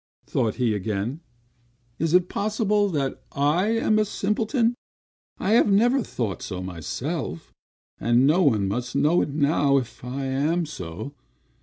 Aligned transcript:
thought 0.25 0.55
he 0.55 0.73
again. 0.73 1.19
"Is 1.99 2.15
it 2.15 2.27
possible 2.27 2.89
that 2.89 3.21
I 3.33 3.67
am 3.67 3.99
a 3.99 4.05
simpleton? 4.05 4.73
I 5.37 5.51
have 5.51 5.71
never 5.71 6.01
thought 6.01 6.41
so 6.41 6.59
myself; 6.63 7.53
and 7.99 8.25
no 8.25 8.41
one 8.41 8.67
must 8.67 8.95
know 8.95 9.21
it 9.21 9.29
now 9.29 9.77
if 9.77 10.03
I 10.03 10.25
am 10.25 10.65
so. 10.65 11.13